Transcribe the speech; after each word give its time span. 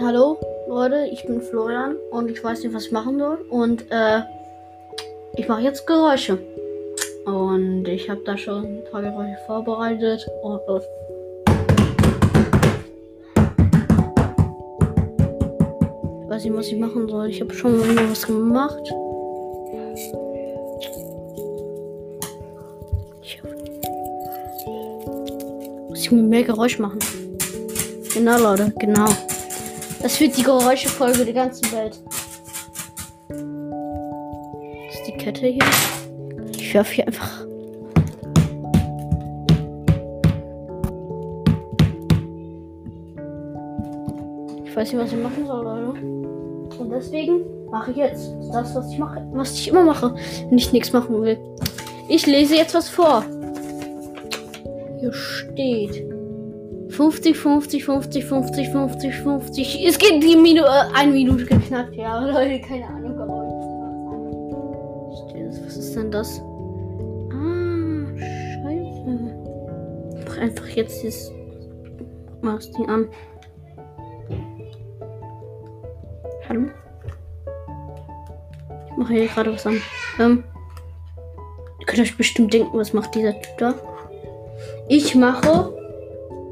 Hallo 0.00 0.38
Leute, 0.68 1.08
ich 1.10 1.26
bin 1.26 1.40
Florian 1.40 1.96
und 2.12 2.30
ich 2.30 2.44
weiß 2.44 2.62
nicht, 2.62 2.72
was 2.72 2.86
ich 2.86 2.92
machen 2.92 3.18
soll. 3.18 3.38
Und 3.50 3.84
äh, 3.90 4.20
ich 5.36 5.48
mache 5.48 5.62
jetzt 5.62 5.88
Geräusche. 5.88 6.38
Und 7.26 7.88
ich 7.88 8.08
habe 8.08 8.20
da 8.24 8.38
schon 8.38 8.64
ein 8.64 8.84
paar 8.92 9.02
Geräusche 9.02 9.36
vorbereitet. 9.46 10.24
Und 10.42 10.60
los. 10.68 10.84
Ich 16.22 16.30
weiß 16.30 16.44
nicht, 16.44 16.54
was 16.54 16.66
ich 16.68 16.78
machen 16.78 17.08
soll. 17.08 17.28
Ich 17.28 17.40
habe 17.40 17.52
schon 17.52 17.78
mal 17.78 18.10
was 18.10 18.24
gemacht. 18.24 18.94
Ich 25.92 26.12
muss 26.12 26.22
mehr 26.22 26.44
Geräusch 26.44 26.78
machen. 26.78 27.00
Genau, 28.14 28.38
Leute, 28.38 28.72
genau. 28.78 29.08
Das 30.08 30.18
wird 30.20 30.38
die 30.38 30.42
Geräuschefolge 30.42 31.22
der 31.22 31.34
ganzen 31.34 31.70
Welt. 31.70 32.00
Das 33.28 34.94
ist 34.94 35.06
die 35.06 35.12
Kette 35.12 35.48
hier. 35.48 35.62
Ich 36.56 36.72
werfe 36.72 36.94
hier 36.94 37.06
einfach. 37.06 37.44
Ich 44.64 44.74
weiß 44.74 44.94
nicht, 44.94 45.02
was 45.02 45.12
ich 45.12 45.18
machen 45.18 45.46
soll, 45.46 45.62
Leute. 45.62 46.00
Und 46.78 46.90
deswegen 46.90 47.42
mache 47.70 47.90
ich 47.90 47.98
jetzt 47.98 48.30
das, 48.50 48.74
was 48.74 48.90
ich 48.90 48.98
mache, 48.98 49.28
was 49.32 49.52
ich 49.52 49.68
immer 49.68 49.82
mache, 49.82 50.14
wenn 50.48 50.56
ich 50.56 50.72
nichts 50.72 50.90
machen 50.90 51.20
will. 51.20 51.36
Ich 52.08 52.24
lese 52.24 52.56
jetzt 52.56 52.74
was 52.74 52.88
vor. 52.88 53.26
Hier 55.00 55.12
steht 55.12 56.02
50, 56.98 57.36
50, 57.36 57.84
50, 57.84 58.24
50, 58.24 58.68
50, 58.70 59.14
50. 59.14 59.86
Es 59.86 59.98
geht 59.98 60.20
die 60.20 60.34
Minu 60.34 60.64
äh, 60.64 60.82
eine 60.96 61.12
Minute 61.12 61.44
geknackt. 61.44 61.94
Ja, 61.94 62.18
Leute, 62.26 62.60
keine 62.60 62.88
Ahnung. 62.88 63.16
Was 65.64 65.76
ist 65.76 65.94
denn 65.94 66.10
das? 66.10 66.40
Ah, 67.30 68.18
scheiße. 68.18 69.32
Mach 70.26 70.38
einfach 70.38 70.66
jetzt 70.70 71.00
dieses 71.04 71.30
mal 72.42 72.56
das 72.56 72.68
Ding 72.72 72.88
an. 72.88 73.08
Hallo? 76.48 76.66
Ich 78.90 78.96
mache 78.96 79.12
hier 79.12 79.26
gerade 79.28 79.52
was 79.52 79.64
an. 79.68 79.80
Ähm, 80.18 80.42
ihr 81.78 81.86
könnt 81.86 82.00
euch 82.02 82.16
bestimmt 82.16 82.52
denken, 82.52 82.76
was 82.76 82.92
macht 82.92 83.14
dieser 83.14 83.40
Typ 83.40 83.58
da? 83.58 83.74
Ich 84.88 85.14
mache 85.14 85.77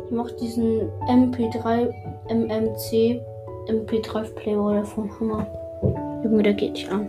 ich 0.06 0.12
mache 0.12 0.32
diesen 0.34 0.88
MP3 1.08 1.92
MMC 2.28 3.20
MP3 3.68 4.34
Player 4.34 4.62
oder 4.62 4.84
vom 4.84 5.10
Hammer. 5.18 5.46
Junge, 6.22 6.44
der 6.44 6.54
geht 6.54 6.74
nicht 6.74 6.88
an. 6.90 7.08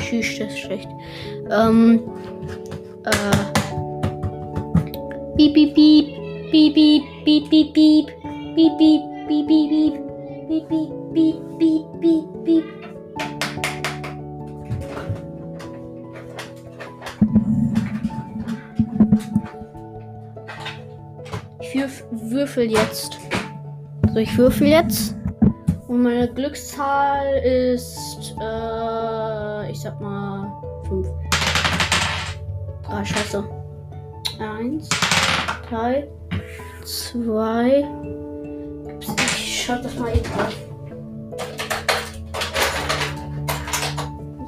Tschüss, 0.00 0.38
das 0.38 0.48
ist 0.48 0.58
schlecht. 0.60 0.88
Ähm. 1.50 2.00
Äh. 3.04 3.58
Piep, 5.36 5.54
piep, 5.54 5.74
piep. 5.74 6.06
Piep, 6.50 6.74
piep, 6.74 7.02
piep, 7.24 7.50
piep, 7.50 7.74
piep. 7.74 8.06
Piep, 8.54 8.78
piep, 8.78 9.02
piep, 9.28 9.46
piep, 9.46 9.68
piep. 9.68 9.94
Piep, 10.48 10.68
piep, 10.68 10.90
piep, 11.12 11.58
piep. 11.58 11.87
Würfel 22.48 22.70
jetzt. 22.70 23.18
So, 24.14 24.16
ich 24.16 24.38
würfel 24.38 24.68
jetzt. 24.68 25.14
Und 25.86 26.02
meine 26.02 26.32
Glückszahl 26.32 27.38
ist, 27.44 28.34
äh, 28.40 29.70
ich 29.70 29.80
sag 29.80 30.00
mal, 30.00 30.50
5. 30.88 31.08
Ah, 32.88 33.04
scheiße. 33.04 33.44
Eins, 34.38 34.88
drei, 35.68 36.08
zwei. 36.84 37.86
Ich 39.36 39.64
schau 39.66 39.82
das 39.82 39.94
mal 39.96 40.10
eben 40.16 40.32
auf. 40.32 40.56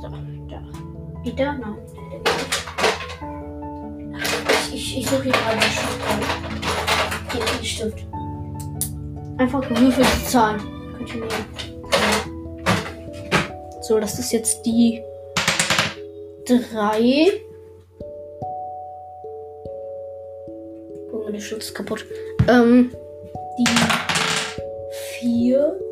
So, 0.00 0.08
da. 0.48 0.62
Geht 1.22 1.38
der? 1.38 1.52
Nein. 1.52 1.76
Ich, 4.72 4.74
ich, 4.74 4.98
ich 4.98 5.06
suche 5.06 5.24
hier 5.24 5.32
gerade 5.32 6.69
Hier, 7.32 7.44
den 7.44 7.64
Stift. 7.64 8.06
Einfach 9.38 9.60
gewürfelte 9.68 10.24
Zahlen. 10.26 10.60
Könnt 10.96 11.14
ihr 11.14 11.20
nehmen. 11.20 11.80
So, 13.82 13.98
das 13.98 14.18
ist 14.18 14.32
jetzt 14.32 14.64
die 14.66 15.02
3. 16.46 17.30
Oh, 21.12 21.22
meine 21.24 21.40
Schutz 21.40 21.66
ist 21.66 21.74
kaputt. 21.74 22.04
Ähm, 22.48 22.92
die 23.58 23.66
4. 25.20 25.89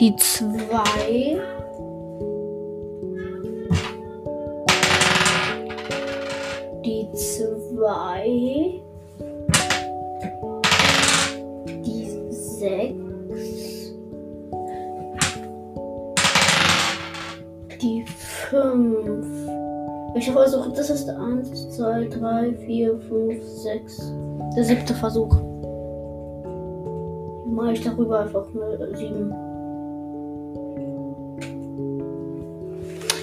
die 0.00 0.16
zwei. 0.16 1.36
Die 6.82 7.08
zwei. 7.12 8.80
Die 11.84 12.30
sechs. 12.30 13.92
Die 17.82 18.04
fünf. 18.48 19.26
Ich 20.14 20.30
versuche, 20.30 20.70
das 20.70 20.88
ist 20.88 21.08
eins, 21.10 21.76
zwei, 21.76 22.04
drei, 22.06 22.54
vier, 22.66 22.98
fünf, 23.00 23.44
sechs. 23.44 24.10
Der 24.56 24.64
siebte 24.64 24.94
Versuch. 24.94 25.36
Mache 27.52 27.72
ich 27.72 27.82
darüber 27.82 28.20
einfach 28.20 28.46
nur 28.54 28.96
sieben. 28.96 29.49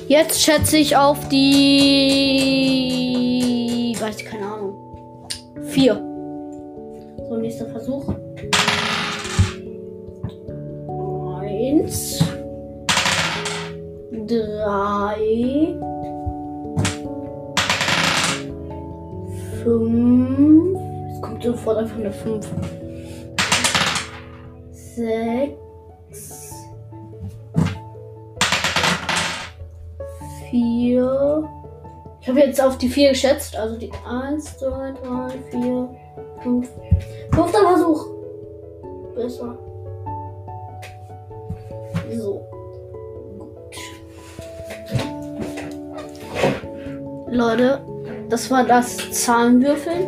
Jetzt 0.07 0.41
schätze 0.41 0.77
ich 0.77 0.95
auf 0.95 1.27
die. 1.27 1.43
Weiß 3.99 4.21
ich 4.21 4.25
keine 4.25 4.45
Ahnung. 4.45 5.27
Vier. 5.63 5.95
So, 7.27 7.35
nächster 7.35 7.65
Versuch. 7.67 8.07
Eins. 11.41 12.23
Drei. 14.27 15.75
Fünf. 19.61 20.79
Es 21.11 21.21
kommt 21.21 21.43
sofort 21.43 21.79
einfach 21.79 21.97
eine 21.97 22.13
Fünf. 22.13 22.47
Sechs. 24.71 25.66
Vier. 30.49 31.49
Ich 32.21 32.27
habe 32.27 32.39
jetzt 32.39 32.61
auf 32.61 32.77
die 32.77 32.89
vier 32.89 33.09
geschätzt. 33.09 33.55
Also 33.55 33.77
die 33.77 33.91
1, 34.09 34.57
2, 34.57 34.91
3, 34.91 35.29
4, 35.51 35.89
5. 36.43 36.69
Fünfter 37.33 37.59
Versuch. 37.59 38.05
Besser. 39.15 39.57
So. 42.15 42.41
Gut. 43.37 43.77
Leute, 47.29 47.81
das 48.29 48.49
war 48.49 48.63
das 48.63 49.11
Zahlenwürfeln. 49.11 50.03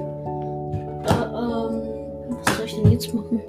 Äh, 1.05 1.23
ähm, 1.23 1.83
was 2.29 2.57
soll 2.57 2.65
ich 2.65 2.75
denn 2.75 2.91
jetzt 2.91 3.13
machen? 3.13 3.41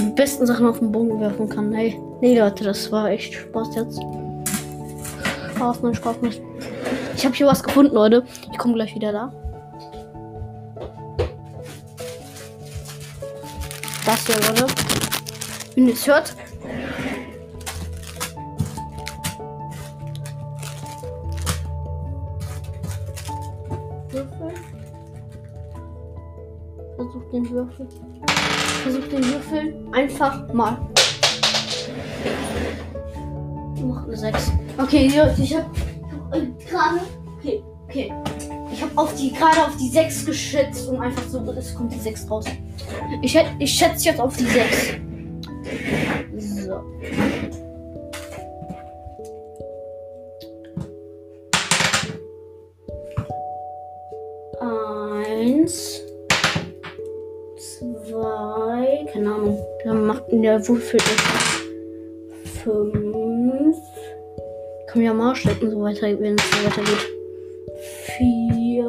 Die 0.00 0.10
besten 0.10 0.44
Sachen 0.44 0.66
auf 0.66 0.80
den 0.80 0.90
Boden 0.90 1.20
werfen 1.20 1.48
kann. 1.48 1.72
Hey, 1.72 2.00
nee, 2.20 2.36
Leute, 2.36 2.64
das 2.64 2.90
war 2.90 3.10
echt 3.10 3.34
Spaß 3.34 3.76
jetzt. 3.76 4.00
Spaß, 5.54 5.82
nein, 5.82 5.94
Spaß 5.94 6.20
nicht. 6.22 6.42
Ich 7.16 7.24
habe 7.24 7.34
hier 7.36 7.46
was 7.46 7.62
gefunden, 7.62 7.94
Leute. 7.94 8.24
Ich 8.50 8.58
komme 8.58 8.74
gleich 8.74 8.92
wieder 8.96 9.12
da. 9.12 9.32
Das 14.04 14.26
hier, 14.26 14.34
Leute. 14.36 14.66
Wenn 15.76 15.86
ihr 15.86 15.94
es 15.94 16.06
hört. 16.06 16.34
Versuch 27.30 27.30
den 27.32 27.50
Würfel. 27.50 27.88
Versuch 28.82 29.08
den 29.08 29.24
Würfel 29.24 29.74
einfach 29.92 30.52
mal. 30.52 30.78
mache 33.84 34.06
eine 34.06 34.16
6. 34.16 34.52
Okay, 34.78 35.06
ich 35.06 35.18
habe 35.18 35.34
ich 35.38 35.56
hab, 35.56 35.70
gerade. 36.68 37.00
Okay, 37.38 37.62
okay. 37.84 38.12
Ich 38.72 38.82
habe 38.82 38.92
auf 38.96 39.14
die 39.14 39.32
gerade 39.32 39.66
auf 39.66 39.76
die 39.76 39.88
6 39.88 40.26
geschätzt 40.26 40.88
und 40.88 41.00
einfach 41.00 41.22
so, 41.28 41.40
es 41.52 41.74
kommt 41.74 41.92
die 41.92 41.98
6 41.98 42.30
raus. 42.30 42.44
Ich, 43.22 43.38
ich 43.58 43.72
schätze 43.72 44.06
jetzt 44.06 44.20
auf 44.20 44.36
die 44.36 44.44
6. 44.44 44.96
So. 46.36 46.80
Der 60.44 60.68
Würfel 60.68 61.00
Fünf. 62.62 63.76
Kann 64.88 65.02
ja 65.02 65.14
mal 65.14 65.34
stecken, 65.34 65.70
so 65.70 65.80
weiter, 65.80 66.06
wenn 66.20 66.36
es 66.36 66.50
so 66.50 66.56
weitergeht. 66.66 67.08
Vier. 68.18 68.84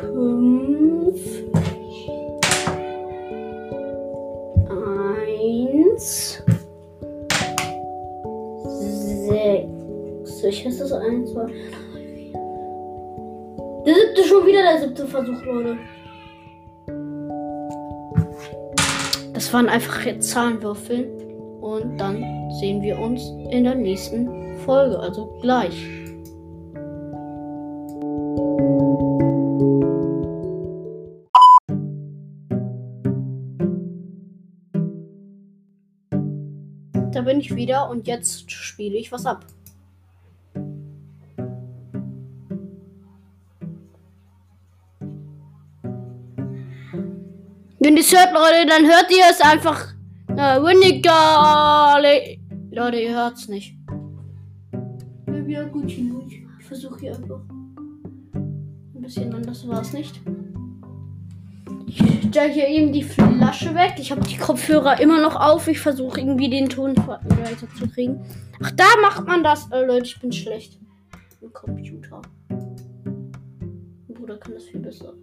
Fünf. 0.00 1.20
Eins. 5.94 6.42
Sechs. 9.28 10.42
Ich 10.42 10.66
hasse 10.66 10.78
das 10.80 10.92
eins, 10.92 11.30
zwei. 11.30 11.46
Der 13.88 13.94
siebte 13.94 14.22
schon 14.24 14.46
wieder 14.46 14.60
der 14.60 14.80
siebte 14.80 15.06
Versuch, 15.06 15.42
Leute. 15.46 15.78
Das 19.32 19.50
waren 19.54 19.66
einfach 19.70 20.04
jetzt 20.04 20.28
Zahlenwürfel. 20.28 21.04
Und 21.62 21.96
dann 21.96 22.22
sehen 22.60 22.82
wir 22.82 22.98
uns 22.98 23.22
in 23.50 23.64
der 23.64 23.76
nächsten 23.76 24.58
Folge. 24.58 24.98
Also 24.98 25.38
gleich. 25.40 25.88
Da 37.10 37.22
bin 37.22 37.40
ich 37.40 37.56
wieder 37.56 37.88
und 37.88 38.06
jetzt 38.06 38.50
spiele 38.50 38.98
ich 38.98 39.10
was 39.10 39.24
ab. 39.24 39.46
Wenn 47.80 47.96
ihr 47.96 48.00
es 48.00 48.12
hört, 48.12 48.32
Leute, 48.32 48.66
dann 48.66 48.86
hört 48.86 49.10
ihr 49.10 49.24
es 49.30 49.40
einfach. 49.40 49.94
Na, 50.28 50.60
Winniger. 50.62 52.00
Leute, 52.70 52.96
ihr 52.98 53.14
hört 53.14 53.36
es 53.36 53.48
nicht. 53.48 53.76
Ja, 55.46 55.62
gut, 55.64 55.90
Ich 55.90 56.64
versuche 56.66 57.00
hier 57.00 57.16
einfach. 57.16 57.40
Ein 58.34 59.00
bisschen 59.00 59.32
anders 59.32 59.66
war 59.68 59.80
es 59.80 59.92
nicht. 59.92 60.20
Ich 61.86 61.96
stelle 62.28 62.52
hier 62.52 62.68
eben 62.68 62.92
die 62.92 63.04
Flasche 63.04 63.74
weg. 63.74 63.94
Ich 63.98 64.10
habe 64.10 64.20
die 64.22 64.36
Kopfhörer 64.36 65.00
immer 65.00 65.20
noch 65.20 65.36
auf. 65.36 65.68
Ich 65.68 65.80
versuche 65.80 66.20
irgendwie 66.20 66.50
den 66.50 66.68
Ton 66.68 66.96
weiter 66.96 67.66
zu 67.78 67.88
kriegen. 67.88 68.20
Ach, 68.62 68.72
da 68.72 68.84
macht 69.00 69.26
man 69.26 69.42
das. 69.42 69.70
Äh, 69.70 69.86
Leute, 69.86 70.06
ich 70.06 70.20
bin 70.20 70.32
schlecht. 70.32 70.78
Im 71.40 71.52
Computer. 71.52 72.20
Bruder 74.08 74.36
kann 74.36 74.54
das 74.54 74.64
viel 74.64 74.80
besser. 74.80 75.14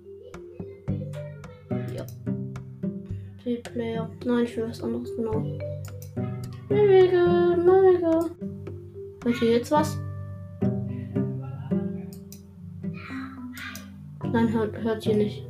Player. 3.53 4.09
Nein, 4.25 4.45
ich 4.45 4.57
will 4.57 4.67
was 4.67 4.81
anderes, 4.81 5.15
genau. 5.15 5.39
Mega, 6.69 7.55
mega. 7.55 8.25
Hört 9.23 9.41
ihr 9.41 9.51
jetzt 9.51 9.71
was? 9.71 9.99
Nein, 14.31 14.51
hört, 14.51 14.75
hört 14.81 15.05
ihr 15.05 15.15
nicht. 15.15 15.45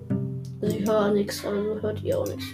Also 0.61 0.77
ich 0.77 0.85
höre 0.85 1.13
nichts, 1.13 1.45
also 1.45 1.81
hört 1.81 2.03
ihr 2.03 2.19
auch 2.19 2.27
nichts. 2.27 2.53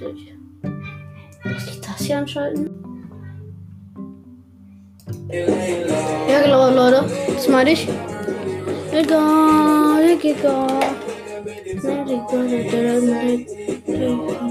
Muss 1.43 1.67
ich 1.67 1.81
das 1.81 2.01
hier 2.01 2.19
anschalten? 2.19 2.69
Ja 5.31 6.43
genau, 6.43 6.69
Leute. 6.69 7.03
Das 7.33 7.47
meine 7.49 7.71
ich. 7.71 7.87
Egal, 8.91 10.17
egal. 10.23 10.79
Egal. 13.87 14.50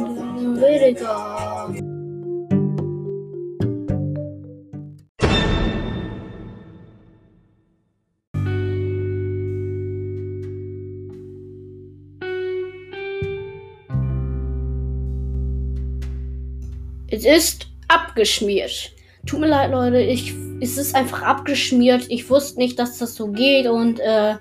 Es 17.12 17.24
ist 17.24 17.66
abgeschmiert. 17.88 18.92
Tut 19.24 19.40
mir 19.40 19.48
leid, 19.48 19.70
Leute. 19.70 20.00
Ich, 20.00 20.34
es 20.60 20.76
ist 20.76 20.94
einfach 20.94 21.22
abgeschmiert. 21.22 22.04
Ich 22.10 22.28
wusste 22.28 22.58
nicht, 22.58 22.78
dass 22.78 22.98
das 22.98 23.14
so 23.14 23.28
geht. 23.28 23.66
Und 23.66 23.98
äh, 24.00 24.36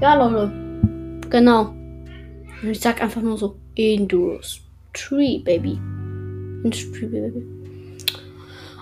ja, 0.00 0.14
Leute. 0.14 0.52
Genau. 1.30 1.74
Ich 2.62 2.80
sag 2.80 3.00
einfach 3.02 3.22
nur 3.22 3.38
so: 3.38 3.56
Industry, 4.98 5.42
Baby. 5.44 5.78
Industry, 6.64 7.06
Baby. 7.06 7.46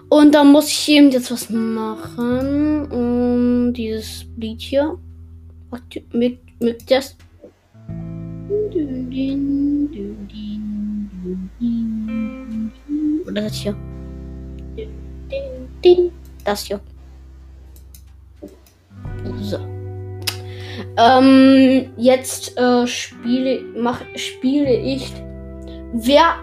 Und 0.09 0.35
da 0.35 0.45
muss 0.45 0.69
ich 0.69 0.89
eben 0.89 1.11
jetzt 1.11 1.31
was 1.31 1.51
machen. 1.51 2.91
Um 2.91 3.73
dieses 3.75 4.25
Lied 4.37 4.61
hier. 4.61 4.99
Mit, 6.13 6.39
mit 6.61 6.91
das. 6.91 7.17
Oder 13.27 13.43
das 13.43 13.55
hier. 13.55 13.77
Das 16.45 16.65
hier. 16.65 16.81
So. 19.43 19.59
Ähm, 20.97 21.91
jetzt 21.99 22.57
äh, 22.57 22.87
spiele, 22.87 23.61
mach, 23.77 24.01
spiele 24.15 24.75
ich, 24.77 25.13
wer 25.93 26.35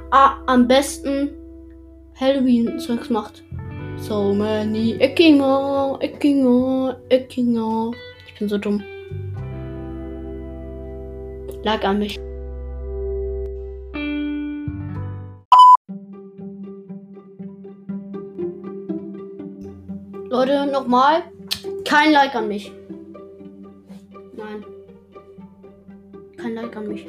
am 0.46 0.68
besten 0.68 1.30
Halloween-Songs 2.20 3.10
macht. 3.10 3.44
So 3.98 4.34
many 4.34 4.96
Eckinger, 5.00 5.98
Eckinger, 6.02 6.98
Eckinger. 7.10 7.92
Ich 8.28 8.38
bin 8.40 8.50
so 8.50 8.58
dumm. 8.58 8.84
Lag 11.64 11.84
an 11.84 12.00
mich. 12.00 12.20
Leute, 20.30 20.66
nochmal. 20.66 21.24
Kein 21.86 22.12
Like 22.12 22.36
an 22.36 22.48
mich. 22.48 22.72
Nein. 24.36 24.66
Kein 26.38 26.56
Like 26.56 26.76
an 26.76 26.88
mich. 26.88 27.06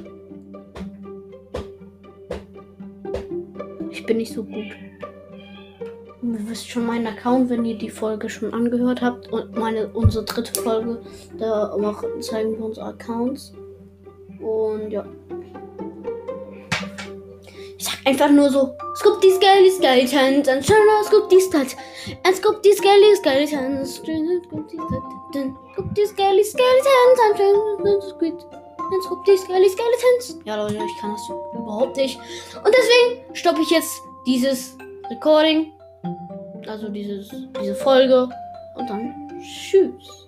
Bin 4.06 4.18
nicht 4.18 4.32
so 4.32 4.44
gut. 4.44 4.72
Ihr 6.22 6.48
wisst 6.48 6.70
schon 6.70 6.86
meinen 6.86 7.06
Account, 7.06 7.50
wenn 7.50 7.64
ihr 7.64 7.76
die 7.76 7.90
Folge 7.90 8.28
schon 8.28 8.52
angehört 8.52 9.02
habt. 9.02 9.30
Und 9.32 9.56
meine, 9.56 9.88
unsere 9.88 10.24
dritte 10.24 10.60
Folge. 10.60 11.00
Da 11.38 11.76
machen, 11.76 12.20
zeigen 12.20 12.56
wir 12.56 12.64
unsere 12.64 12.86
Accounts. 12.86 13.52
Und 14.40 14.90
ja. 14.90 15.04
Ich 17.76 17.84
sag 17.84 18.06
einfach 18.06 18.30
nur 18.30 18.50
so, 18.50 18.74
Scoop 18.96 19.20
die 19.20 19.30
Skelly 19.32 19.70
Skeletons 19.70 20.48
and 20.48 20.64
Shadow 20.64 21.02
Scoop 21.04 21.28
die 21.28 21.40
Stats 21.40 21.76
and 22.24 22.36
Scoop 22.36 22.62
die 22.62 22.72
Skelly 22.72 23.16
Skeletons 23.16 23.96
Scoop 23.96 24.14
die 25.94 26.06
Skelly 26.06 26.44
Skeletons 26.44 27.18
and 27.24 27.36
Scoop 27.36 27.54
die 27.54 27.66
Skelly 27.66 28.04
Skeletons 28.04 28.63
jetzt 28.94 29.08
guckt 29.08 29.26
die 29.28 29.36
Skelly 29.36 29.68
Skeletons. 29.68 30.38
Ja, 30.44 30.56
Leute, 30.56 30.74
ich 30.74 31.00
kann 31.00 31.12
das 31.12 31.28
überhaupt 31.52 31.96
nicht. 31.96 32.18
Und 32.64 32.74
deswegen 32.74 33.34
stoppe 33.34 33.60
ich 33.62 33.70
jetzt 33.70 34.00
dieses 34.26 34.76
Recording. 35.10 35.72
Also 36.66 36.88
dieses, 36.88 37.28
diese 37.60 37.74
Folge. 37.74 38.28
Und 38.76 38.90
dann 38.90 39.14
tschüss. 39.40 40.26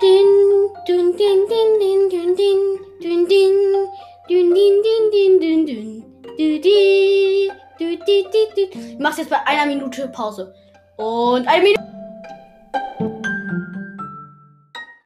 Din, 0.00 0.26
dün, 0.86 1.16
din, 1.16 1.46
din, 1.48 1.78
din, 1.80 2.10
dün, 2.10 2.36
din, 2.36 2.78
dün, 3.02 3.28
din, 3.28 3.54
dün, 4.28 4.54
din, 4.54 4.82
din, 4.82 5.10
din, 5.12 5.40
dün, 5.40 5.66
dün, 5.66 6.04
dü, 6.38 6.60
di, 6.60 7.50
dü, 7.78 7.96
di, 8.06 8.26
di, 8.32 8.42
di. 8.56 8.78
Ich 8.92 8.98
mach's 8.98 9.18
jetzt 9.18 9.30
bei 9.30 9.38
einer 9.46 9.66
Minute 9.66 10.08
Pause. 10.08 10.54
Und 10.96 11.46
eine 11.48 11.62
Minute. 11.62 12.03